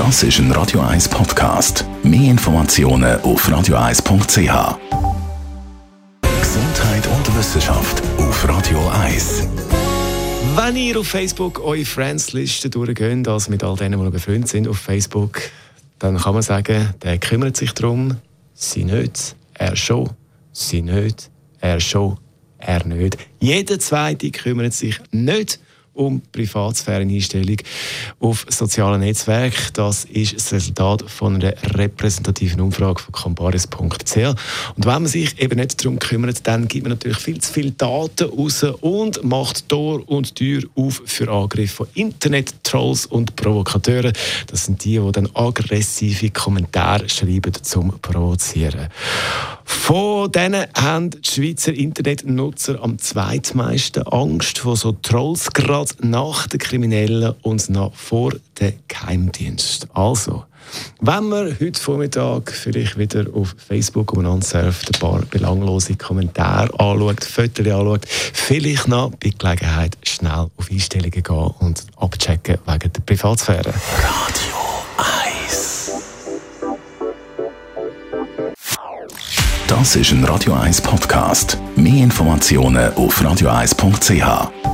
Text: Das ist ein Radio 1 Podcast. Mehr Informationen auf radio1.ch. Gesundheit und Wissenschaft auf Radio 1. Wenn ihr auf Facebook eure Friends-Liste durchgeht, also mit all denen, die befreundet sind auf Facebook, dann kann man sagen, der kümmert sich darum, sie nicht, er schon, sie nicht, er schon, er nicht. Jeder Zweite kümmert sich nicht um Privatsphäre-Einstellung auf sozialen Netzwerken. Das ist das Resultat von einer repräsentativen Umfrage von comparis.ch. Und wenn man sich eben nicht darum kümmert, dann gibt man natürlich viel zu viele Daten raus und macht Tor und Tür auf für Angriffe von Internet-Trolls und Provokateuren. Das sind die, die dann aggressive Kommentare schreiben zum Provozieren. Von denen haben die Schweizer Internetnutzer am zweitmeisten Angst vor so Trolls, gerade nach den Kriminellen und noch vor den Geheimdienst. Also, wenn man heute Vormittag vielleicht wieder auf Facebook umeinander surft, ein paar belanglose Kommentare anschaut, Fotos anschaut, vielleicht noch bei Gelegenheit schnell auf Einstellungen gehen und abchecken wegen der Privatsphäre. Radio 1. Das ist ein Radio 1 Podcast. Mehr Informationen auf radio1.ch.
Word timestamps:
Das 0.00 0.22
ist 0.22 0.38
ein 0.38 0.50
Radio 0.52 0.80
1 0.80 1.10
Podcast. 1.10 1.84
Mehr 2.02 2.30
Informationen 2.30 3.20
auf 3.20 3.46
radio1.ch. 3.46 4.78
Gesundheit 6.40 7.06
und 7.06 7.36
Wissenschaft 7.36 8.02
auf 8.16 8.48
Radio 8.48 8.78
1. 8.88 9.46
Wenn 10.56 10.76
ihr 10.76 10.98
auf 10.98 11.06
Facebook 11.06 11.60
eure 11.62 11.84
Friends-Liste 11.84 12.70
durchgeht, 12.70 13.28
also 13.28 13.50
mit 13.50 13.62
all 13.62 13.76
denen, 13.76 14.02
die 14.02 14.10
befreundet 14.10 14.48
sind 14.48 14.68
auf 14.68 14.78
Facebook, 14.78 15.42
dann 15.98 16.16
kann 16.16 16.32
man 16.32 16.42
sagen, 16.42 16.94
der 17.02 17.18
kümmert 17.18 17.58
sich 17.58 17.74
darum, 17.74 18.16
sie 18.54 18.84
nicht, 18.84 19.36
er 19.52 19.76
schon, 19.76 20.08
sie 20.50 20.80
nicht, 20.80 21.30
er 21.60 21.78
schon, 21.78 22.16
er 22.56 22.86
nicht. 22.86 23.18
Jeder 23.38 23.78
Zweite 23.78 24.30
kümmert 24.30 24.72
sich 24.72 24.98
nicht 25.10 25.60
um 25.94 26.22
Privatsphäre-Einstellung 26.32 27.56
auf 28.20 28.46
sozialen 28.48 29.00
Netzwerken. 29.00 29.72
Das 29.74 30.04
ist 30.04 30.34
das 30.34 30.52
Resultat 30.52 31.04
von 31.10 31.36
einer 31.36 31.54
repräsentativen 31.74 32.60
Umfrage 32.60 33.00
von 33.02 33.12
comparis.ch. 33.12 34.16
Und 34.16 34.86
wenn 34.86 35.02
man 35.02 35.06
sich 35.06 35.38
eben 35.40 35.58
nicht 35.58 35.84
darum 35.84 35.98
kümmert, 35.98 36.46
dann 36.46 36.68
gibt 36.68 36.84
man 36.84 36.92
natürlich 36.92 37.18
viel 37.18 37.40
zu 37.40 37.52
viele 37.52 37.72
Daten 37.72 38.28
raus 38.30 38.62
und 38.80 39.22
macht 39.24 39.68
Tor 39.68 40.08
und 40.08 40.34
Tür 40.34 40.62
auf 40.74 41.02
für 41.04 41.30
Angriffe 41.30 41.76
von 41.76 41.88
Internet-Trolls 41.94 43.06
und 43.06 43.36
Provokateuren. 43.36 44.12
Das 44.46 44.66
sind 44.66 44.84
die, 44.84 44.98
die 44.98 45.12
dann 45.12 45.28
aggressive 45.34 46.30
Kommentare 46.30 47.08
schreiben 47.08 47.52
zum 47.62 47.98
Provozieren. 48.00 48.88
Von 49.64 50.30
denen 50.32 50.66
haben 50.76 51.10
die 51.10 51.18
Schweizer 51.22 51.72
Internetnutzer 51.72 52.82
am 52.82 52.98
zweitmeisten 52.98 54.02
Angst 54.02 54.58
vor 54.58 54.76
so 54.76 54.92
Trolls, 54.92 55.52
gerade 55.52 55.79
nach 56.00 56.46
den 56.46 56.60
Kriminellen 56.60 57.34
und 57.42 57.68
noch 57.70 57.94
vor 57.94 58.32
den 58.60 58.74
Geheimdienst. 58.88 59.88
Also, 59.94 60.44
wenn 61.00 61.28
man 61.28 61.56
heute 61.60 61.80
Vormittag 61.80 62.52
vielleicht 62.52 62.98
wieder 62.98 63.26
auf 63.34 63.54
Facebook 63.56 64.12
umeinander 64.12 64.46
surft, 64.46 64.94
ein 64.94 65.00
paar 65.00 65.22
belanglose 65.22 65.96
Kommentare 65.96 66.68
anschaut, 66.78 67.24
Fotos 67.24 67.66
anschaut, 67.66 68.06
vielleicht 68.06 68.88
noch 68.88 69.10
bei 69.12 69.32
Gelegenheit 69.36 69.96
schnell 70.02 70.48
auf 70.56 70.70
Einstellungen 70.70 71.22
gehen 71.22 71.50
und 71.58 71.86
abchecken 71.96 72.58
wegen 72.66 72.92
der 72.92 73.00
Privatsphäre. 73.00 73.72
Radio 74.02 74.56
1. 75.26 75.92
Das 79.66 79.96
ist 79.96 80.12
ein 80.12 80.24
Radio 80.24 80.54
1 80.54 80.80
Podcast. 80.82 81.58
Mehr 81.76 82.04
Informationen 82.04 82.92
auf 82.94 83.20
radio1.ch. 83.22 84.69